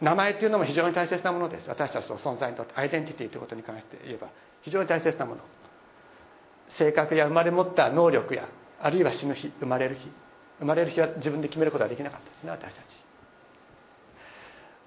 [0.00, 1.68] 名前というのも非常に大切なものです。
[1.68, 4.28] 私たちの存在にとってアイデンティティということに関して言えば
[4.62, 5.42] 非常に大切なもの。
[6.78, 8.48] 性格や生まれ持った能力や
[8.80, 10.10] あるいは死ぬ日生まれる日。
[10.58, 12.84] 生まれる日は自分で決めることができなかったですね私たち。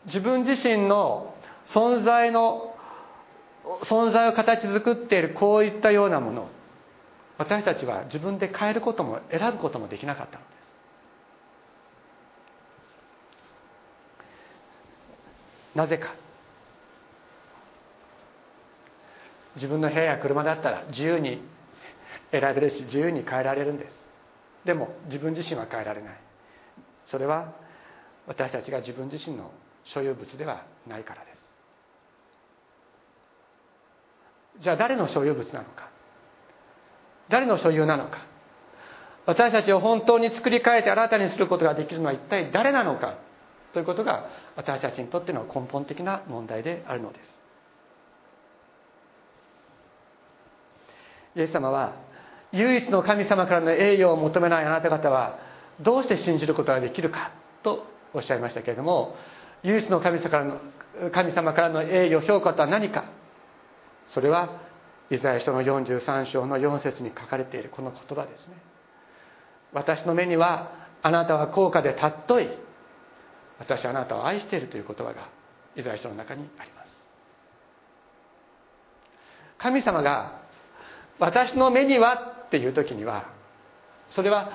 [0.07, 1.35] 自分自身の
[1.67, 2.75] 存在の
[3.83, 6.49] 存在を形作っているこういったようなもの。
[7.37, 10.51] 私たちは自分で変えることも選ぶこともできなかったので
[15.73, 15.77] す。
[15.77, 16.15] なぜか。
[19.55, 21.41] 自分の部屋や車だったら自由に
[22.31, 23.95] 選べるし自由に変えられるんです。
[24.65, 26.19] でも自分自身は変えられない。
[27.07, 27.53] それは
[28.27, 29.51] 私たちが自分自身の
[29.85, 31.45] 所有物ではないからです。
[34.61, 35.94] じゃあ誰の所有物なのか。
[37.29, 38.19] 誰の所有なのか。
[39.25, 43.15] 私たちを本当に作り変えて新たにすることができるのは一体誰なのか。
[43.73, 47.35] ということが私たちにとっての根本的な問題であるのです。
[51.35, 51.95] イエス様は
[52.53, 55.39] 唯一の神様からの栄誉を求めないあなた方は
[55.81, 57.31] どうして信じることができるか。
[57.63, 59.15] とおっしゃいましたけれども
[59.63, 60.61] 唯一の神様からの
[61.11, 63.05] 神様からの栄誉評価とは何か。
[64.13, 64.61] それは
[65.11, 68.55] イザヤ書の43章の4節に書かれているこの言葉ですね。
[69.73, 70.71] 私の目には
[71.03, 72.49] あなたは高価で尊い。
[73.59, 75.29] 私あなたを愛しているという言葉が
[75.75, 76.85] イザヤ書の中にあります。
[79.57, 80.41] 神様が
[81.19, 83.29] 私の目にはっていう時には
[84.11, 84.49] それは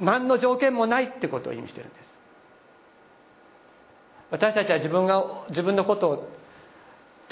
[0.00, 2.04] 何の条件もないってことを意味してるんです。
[4.30, 6.28] 私たちは自分が自分のことを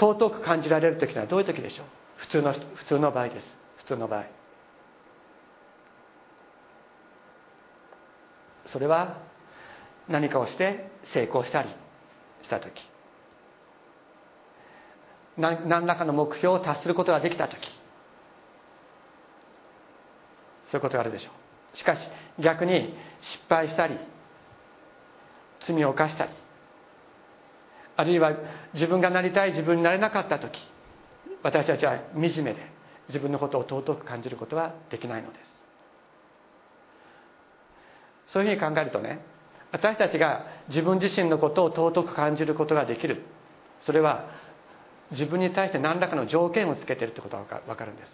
[0.03, 1.85] 尊く感じられる時はどういう時でしょう？
[2.17, 3.45] 普通の普通の場合です。
[3.77, 4.25] 普通の場合。
[8.67, 9.21] それは
[10.09, 11.69] 何かをして成功したり
[12.43, 12.71] した時。
[15.37, 17.55] 何らかの目標を達することができた時。
[20.71, 21.29] そういうことがあるでしょ
[21.73, 21.77] う。
[21.77, 21.99] しかし
[22.39, 23.97] 逆に失敗したり
[25.65, 26.31] 罪を犯したり
[27.95, 28.33] あるいは
[28.73, 30.59] 自分がなりたい自分になれなかった時
[31.43, 32.71] 私たちは惨めで
[33.07, 35.53] 自分のことを尊く感じることはできないのです。
[38.27, 39.19] そういうふうに考えるとね
[39.71, 43.23] 私たちが自分自身のことを尊く感じることができる。
[43.81, 44.29] それは
[45.11, 48.11] 自分に対して何らかの条件をつけてるってことが分かるんです。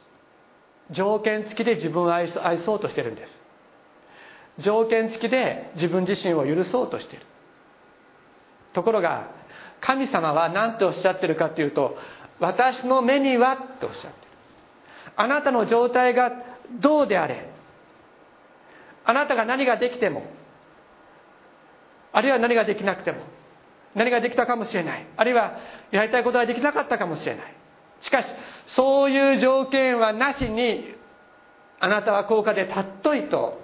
[0.91, 2.27] 条件付きで自分を愛
[2.65, 3.31] そうとしてるんです。
[4.63, 7.21] 条件付きで自分自身を許そうとしてる。
[8.73, 9.29] ところが
[9.81, 11.97] 神様は何ておっしゃってるかというと
[12.39, 14.13] 私の目にはっておっしゃってる。
[15.15, 16.31] あなたの状態が
[16.79, 17.49] どうであれ
[19.05, 20.23] あなたが何ができても
[22.11, 23.19] あるいは何ができなくても
[23.95, 25.07] 何ができたかもしれない。
[25.17, 25.57] あるいは
[25.91, 27.53] やりたいことができなかったかもしれない。
[28.01, 28.27] しかし
[28.67, 30.95] そういう条件はなしに
[31.79, 33.59] あなたは高価で尊いと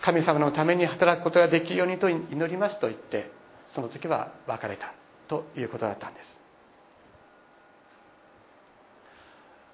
[0.00, 3.30] 神様のために働くことができるようにと祈りますと言って
[3.74, 4.94] その時は別れた
[5.28, 6.20] ということだったんで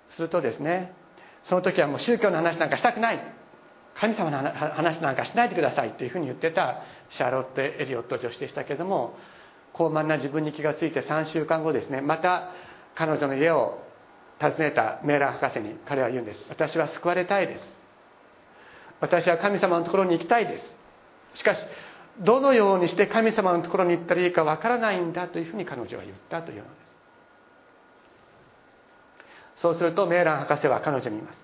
[0.08, 0.14] す。
[0.16, 0.92] するとですね
[1.44, 3.20] その時はもう宗教の話なんかしたくない。
[3.94, 9.14] 神様の話なんかしないでくださいというふうに言ってたシャーロット・エリオット女子でしたけれども
[9.72, 12.50] 高慢な自分に気がついて3週間後ですねまた
[12.94, 13.82] 彼女の家を
[14.40, 16.38] 訪ねたメーラー博士に彼は言うんです。
[16.48, 17.64] 私は救われたいです。
[19.00, 20.58] 私は神様のところに行きたいで
[21.34, 21.38] す。
[21.38, 21.58] しかし
[22.20, 26.70] どのようにして神様のところに行ったらいいかわからないんだというふうに彼女は言ったというので
[29.56, 29.60] す。
[29.62, 31.38] そうするとメーラン博士は彼女に言います。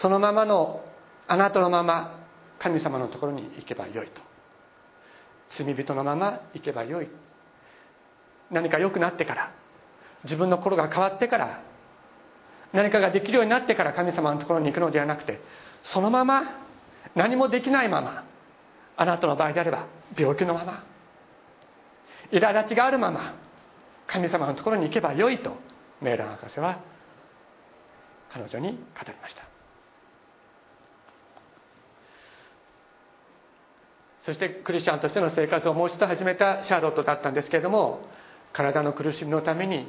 [0.00, 0.84] そのままの
[1.26, 2.20] あなたのまま
[2.58, 4.20] 神様のところに行けばよいと。
[5.56, 7.08] 罪人のまま行けばよい。
[8.50, 9.52] 何か良くなってから
[10.24, 11.62] 自分の心が変わってから
[12.72, 15.40] 何かができるようになってから神様のところに行くのではなくて
[15.92, 16.42] そのまま
[17.14, 18.24] 何もできないまま
[18.96, 20.84] あなたの場合であれば病気のまま
[22.32, 23.34] 苛立ちがあるまま
[24.06, 25.56] 神様のところに行けばよいと
[26.00, 26.80] メーラン博士は
[28.32, 29.54] 彼女に語りました。
[34.24, 38.00] そしてクリスチャンとしての生活をもう一度始めたシャーロットだったんですけれども
[38.54, 39.86] 体の苦しみのために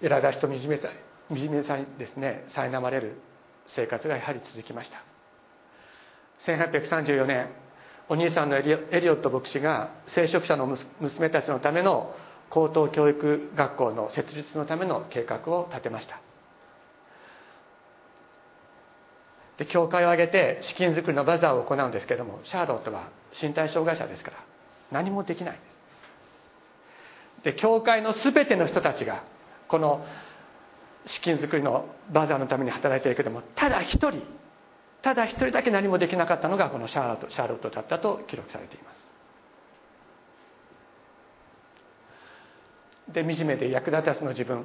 [0.00, 0.88] 苛立ちと惨めさ
[1.28, 3.18] 惨めさにですね苛まれる
[3.76, 5.02] 生活がやはり続きました。
[6.46, 7.48] 1834年
[8.08, 8.78] お兄さんのエリオ
[9.16, 10.66] ット牧師が聖職者の
[11.00, 12.14] 娘たちのための
[12.50, 16.20] 高等教育学校の設立のための計画を立てました。
[19.56, 23.08] で教会を挙げて資金作りのバザーを行うんですけどもシャーロットは
[23.40, 24.36] 身体障害者ですから
[24.90, 25.73] 何もできないです。
[27.44, 29.24] で教会の全ての人たちが
[29.68, 30.04] この
[31.06, 34.22] 資金作りのバザーのために働いているけどもただ一人
[35.02, 39.04] ただ一人だけ何もできなかったのがこのシャーロットシャーロットだったと記録されています。
[43.12, 44.64] で惨めで役立たずの自分。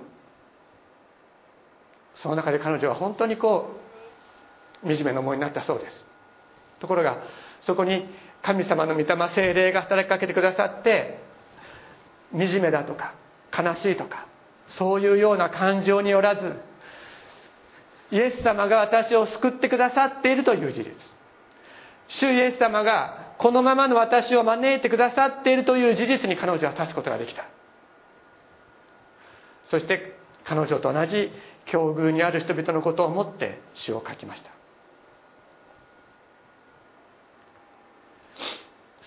[2.15, 3.75] その中で彼女は本当にこ
[4.83, 5.93] う惨めな思いになったそうです。
[6.79, 7.21] ところが
[7.65, 8.05] そこに
[8.41, 11.19] 神様の御霊精霊が働きかけてくださって
[12.31, 13.13] 惨めだとか
[13.57, 14.27] 悲しいとか
[14.69, 16.59] そういうような感情によらず
[18.11, 20.95] イエス様が私を救ってくださっているという事実。
[22.07, 27.45] 主イエス様がこのままの私を招いてくださっているという事実に彼女は立つことができた。
[29.69, 31.31] そして彼女と同じ
[31.65, 34.49] 境遇にある人々のことを思って詩を書きました。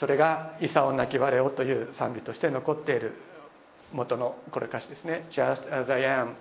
[0.02, 3.12] それが「イサオ泣きわれを」という賛美として残っている
[3.92, 6.34] 元のこれ歌詞ですね Just as I am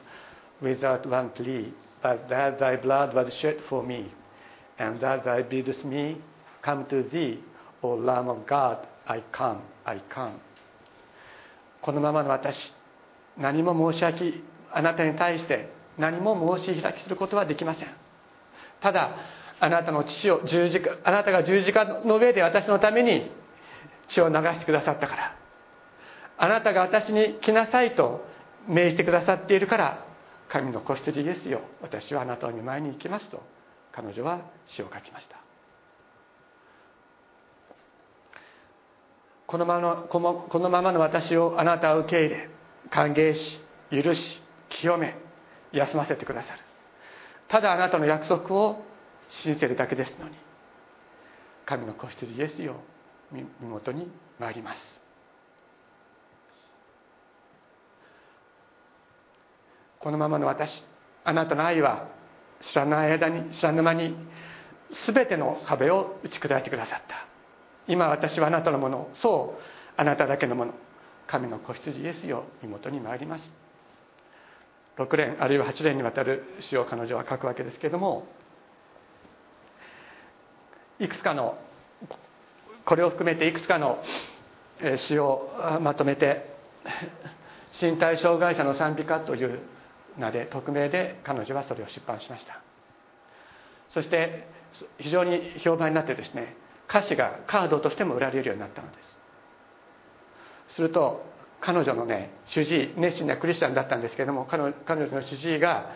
[0.63, 4.11] without one plea but that thy blood was shed for me
[4.79, 6.19] and that thy biddest me
[6.63, 7.43] come to thee
[7.83, 10.31] O Lamb of God I come I come
[11.83, 12.73] このままの私
[13.37, 14.33] 何も申し訳
[14.71, 17.87] あなたに対して何も申し開きすることはできません
[18.81, 19.11] ただ
[19.59, 23.39] あなたの父を十字架あなたが十字架の上で私のために
[24.13, 25.35] 血を流してくださったから。
[26.37, 28.25] あなたが私に来なさいと
[28.67, 30.05] 命じてくださっているから
[30.49, 31.61] 神の子羊ですよ。
[31.81, 33.41] 私はあなたの見舞いに行きますと
[33.91, 35.37] 彼女は詩を書きました。
[39.47, 42.49] このままのこのままの私をあなたは受け入れ
[42.89, 43.59] 歓迎し
[43.91, 45.15] 許し清め
[45.73, 46.59] 休ませてくださる。
[47.49, 48.83] ただあなたの約束を
[49.27, 50.35] 信じてるだけですのに
[51.65, 52.77] 神の子羊ですよ。
[53.31, 54.79] 身元に参ります。
[59.99, 60.83] このままの私
[61.23, 62.07] あなたの愛は
[62.61, 64.15] 知らない間に知らぬ間に
[65.05, 67.27] 全ての壁を打ち砕いてくださった。
[67.87, 69.61] 今私はあなたのものそう
[69.97, 70.73] あなただけのもの。
[71.27, 73.49] 神の子羊イエスよ身元に参ります。
[74.97, 78.27] 6年あるいは8年にわたる詩を彼女は書くわけですけれども
[80.99, 81.57] いくつかの
[82.85, 84.03] これを含めていくつかの
[84.97, 86.55] 詩をまとめて
[87.81, 89.59] 身体障害者の賛美歌という
[90.17, 92.59] 名で匿名で彼女はそれを出版しました。
[93.91, 94.47] そして
[94.99, 96.55] 非常に評判になってですね
[96.89, 98.97] 歌詞がカードとしても売られるようになったので
[100.69, 100.75] す。
[100.75, 101.25] すると
[101.59, 105.91] 彼女のね主治医熱心なクリスチャンだったんですけども彼女の主治医が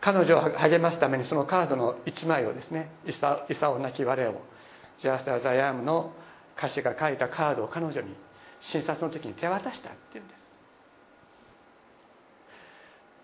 [0.00, 4.40] 彼女を励ますためにそのカードの1枚をですね「イサオなき我を」
[5.00, 6.12] 「ジャスター・ザ・ヤーム」の
[6.58, 8.14] 歌詞が書いたカードを彼女に
[8.60, 10.38] 診察の時に手渡したっていうんです。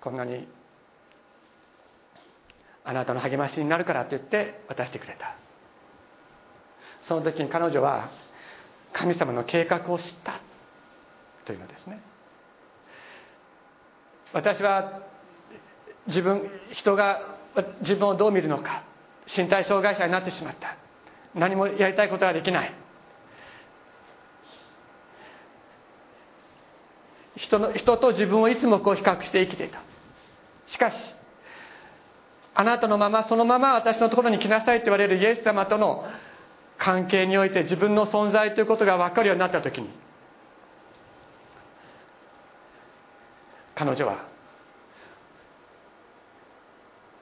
[0.01, 0.47] こんなに
[2.85, 5.37] あなたの励ましになるからと言って渡してくれた。
[7.09, 8.11] その時に彼女は
[8.93, 10.41] 神様の計画を知った
[11.45, 12.01] というのですね。
[14.33, 15.03] 私は
[16.07, 17.39] 自分人が
[17.81, 18.85] 自分をどう見るのか
[19.27, 20.77] 身体障害者になってしまった。
[21.35, 22.84] 何もやりたいことができない。
[27.37, 29.81] 人の人と自分をいつもこう比較して生きていた。
[30.69, 30.97] しかし
[32.55, 36.05] あなたのままそのまま私のところに来なさいと言われるイエス様との
[36.79, 39.91] 関係において自分の存在ということが分かるようになった時に
[43.75, 44.27] 彼女は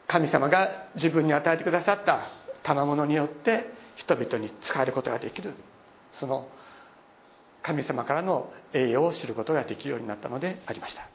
[0.06, 2.28] 神様が自分に与えてくださった
[2.62, 5.54] 賜物によって人々に使えることができる。
[6.20, 6.48] その
[7.62, 11.08] 神様からの栄誉を知ることができるようになったのでありました。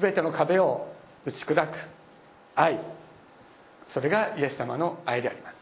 [0.00, 0.92] 全ての壁を
[1.24, 1.74] 打ち砕く
[2.54, 2.80] 愛。
[3.88, 5.56] それがイエス様の愛であります。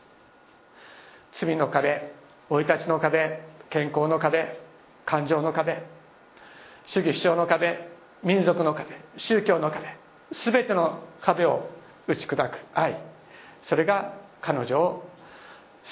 [1.40, 2.12] 罪の壁
[2.48, 4.60] 生い立ちの壁健康の壁
[5.04, 5.82] 感情の壁
[6.86, 7.88] 主義主張の壁
[8.22, 9.86] 民族の壁宗教の壁
[10.44, 11.68] 全ての壁を
[12.06, 13.00] 打ち砕く愛。
[13.68, 15.13] それが彼女を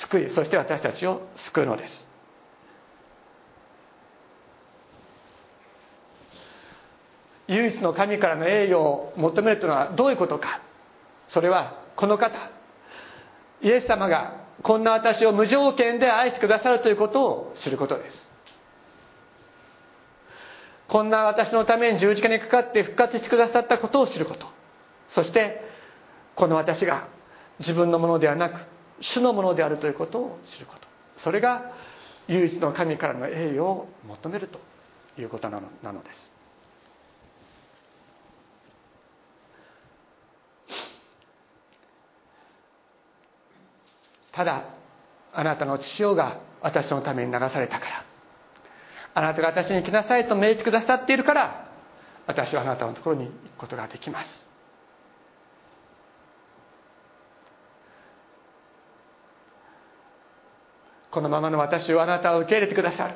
[0.01, 2.07] 救いそして私たちを救うのです。
[7.49, 10.63] 唯一の神からの栄誉を求めるというのはどういうことか。
[11.29, 12.33] それはこの方。
[13.61, 18.29] イエス様がこんな私を無条件で愛してくださるということを知ることです。
[20.89, 24.47] こんな私のために十字架にかかって復活してくださったことを知ること。
[25.11, 25.61] そして
[26.35, 27.09] この私が
[27.61, 28.61] 自分のものではなく
[29.03, 30.89] 主のものであるということを知ること。
[31.23, 31.73] それが
[32.29, 34.61] 唯一の神からの栄誉を求めると
[35.21, 36.33] いうことなのなのです。
[44.33, 44.65] ただ
[45.35, 48.05] あなたの父親が私のために流されたから。
[49.15, 51.69] あなたが私に来なさいと命じてくださっているから
[52.27, 54.52] 私はあなたのところに行くことができます。
[61.13, 63.15] このままの私をあなたは受け入れてくださる。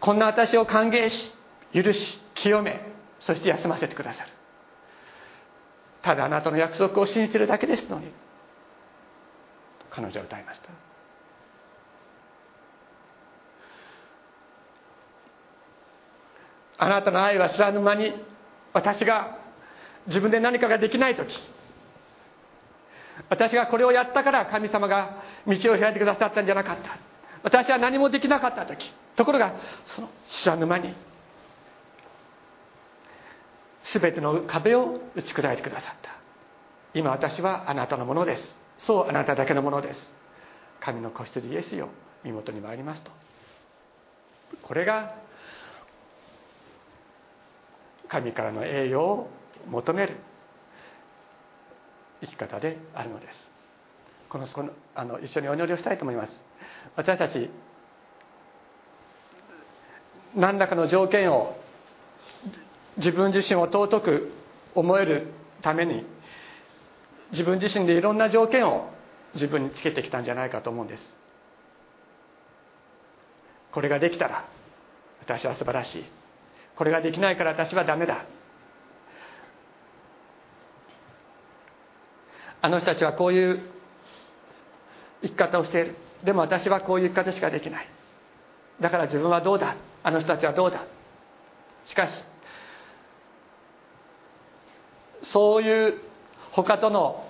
[0.00, 1.32] こんな私を歓迎し
[1.72, 2.80] 許し清め
[3.20, 4.30] そして休ませてくださる。
[6.02, 8.10] ただあなたの約束を信じてるだけですのに
[9.90, 10.68] 彼女は歌いました。
[16.78, 18.12] あなたの愛は知らぬ間に
[18.72, 19.38] 私が
[20.08, 21.32] 自分で何かができない時
[23.28, 26.98] 私がこれをやったから神様が道を開いてくださったんじゃなかった。
[27.42, 28.92] 私は何もできなかった時。
[29.16, 29.54] ところが
[29.88, 30.94] その知らぬ間に
[33.92, 36.10] 全ての壁を打ち砕いてくださった。
[36.94, 38.56] 今私はあなたのものです。
[38.86, 40.00] そうあなただけのものです。
[40.80, 41.88] 神の子羊イエスよ
[42.24, 43.10] 身元に参りますと。
[44.62, 45.14] これが
[48.08, 49.28] 神からの栄誉を
[49.68, 50.16] 求める。
[52.22, 53.52] 生き方であるのです。
[54.28, 56.32] このこのあの一緒にお祈りをしたいと思います。
[56.96, 57.50] 私たち
[60.34, 61.54] 何らかの条件を
[62.96, 64.32] 自分自身を尊く
[64.74, 66.06] 思えるために
[67.32, 68.90] 自分自身でいろんな条件を
[69.34, 71.02] 自分につけてきたんじゃないかと思うんです。
[73.72, 74.46] これができたら
[75.20, 76.04] 私は素晴らしい。
[76.76, 78.24] これができないから私はダメだ。
[82.62, 83.60] あの人たちはこういう
[85.22, 85.96] 生き方をしている。
[86.24, 87.88] でも私はこういう生き方しかできない。
[88.80, 89.76] だから自分はどうだ。
[90.04, 90.84] あの人たちはどうだ。
[91.84, 92.12] しかし
[95.24, 96.00] そういう
[96.52, 97.26] 他との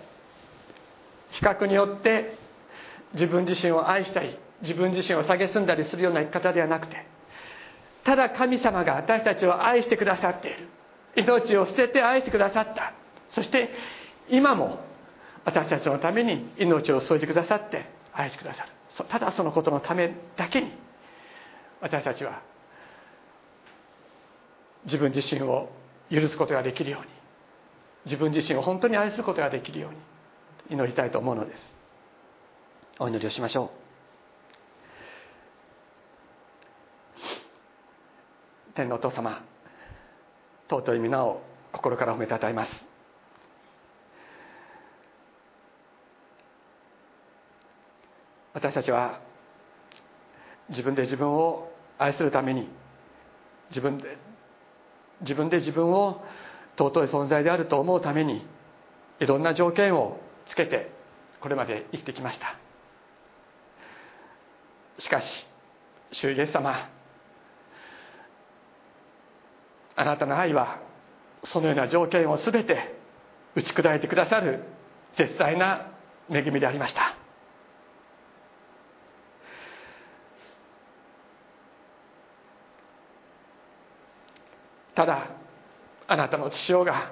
[1.31, 2.37] 比較によって
[3.15, 7.07] 自分自身を愛したり自分自身を蔑んだりするような生き方ではなくて
[8.05, 10.69] ただ神様が私たちを愛してくださっている。
[11.15, 12.95] 命を捨てて愛してくださった。
[13.31, 13.71] そして
[14.29, 14.81] 今も
[15.45, 18.69] 私たちのために命を添えてくださって愛してくださる。
[19.09, 20.71] ただそのことのためだけに
[21.81, 22.43] 私たちは
[24.85, 25.71] 自分自身を
[26.11, 27.09] 許すことができるように
[28.05, 31.75] 自分自身を本当に愛することができるように祈りたいと思うのです。
[32.99, 33.71] お祈りをしましょう。
[38.75, 39.43] 天皇お父様
[40.69, 42.92] 尊い皆を心から褒めたたえます。
[48.55, 49.21] 私たちは
[50.71, 52.69] 自分で自分を愛するために
[53.71, 54.19] 自分で
[55.23, 56.23] 自分で自分を
[56.77, 58.47] 尊い存在であると思うために
[59.21, 60.19] いろんな条件を
[60.51, 60.91] つけて
[61.41, 62.57] これまで生きてきました。
[64.99, 65.47] しかし
[66.13, 66.91] 主イエス様
[69.97, 70.81] あなたの愛は
[71.53, 72.95] そのような条件を全て
[73.55, 74.63] 打ち砕いてくださる
[75.17, 75.91] 絶大な
[76.31, 77.12] 恵みでありました。
[85.03, 85.27] ただ
[86.07, 87.11] あなたの父親が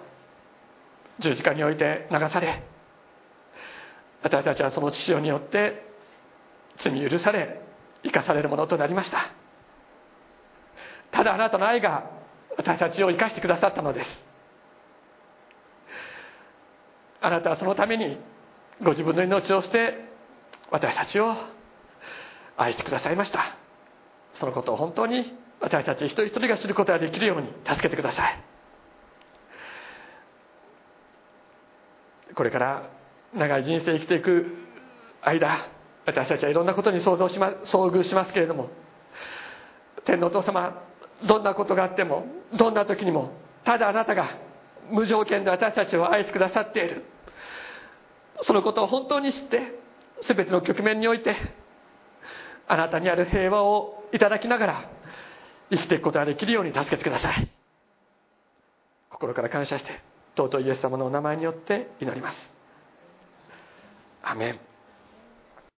[1.18, 2.62] 十字架において流され
[4.22, 5.84] 私たちはその父親によって
[6.84, 7.60] 罪許され
[8.04, 9.32] 生かされるものとなりました。
[11.10, 12.08] ただあなたの愛が
[12.56, 14.08] 私たちを生かしてくださったのです。
[17.20, 18.18] あなたはそのために
[18.82, 19.94] ご自分の命を捨て
[20.70, 21.34] 私たちを
[22.56, 23.56] 愛してくださいました。
[24.38, 28.42] そのことを本当に私たち一人一人が知ることができるように助けてください。
[32.34, 32.90] これから
[33.34, 34.56] 長い人生生きていく
[35.22, 35.66] 間
[36.06, 38.70] 私たちはいろんなことに想像し、ま、遭遇しますけれども
[40.04, 40.82] 天皇お父様
[41.26, 43.32] どんなことがあってもどんな時にも
[43.64, 44.38] ただあなたが
[44.90, 47.04] 無条件で私たちを愛してくださっている。
[48.44, 49.78] そのことを本当に知って
[50.26, 51.36] 全ての局面において
[52.66, 54.90] あなたにある平和をいただきながら
[55.70, 57.48] 生きていくことができるように助けてください。
[59.08, 60.00] 心から感謝して
[60.36, 62.36] 尊いイエス様のお名前によって祈ります。
[64.22, 64.69] アメン。